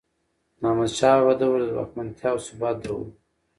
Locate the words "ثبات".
2.47-2.75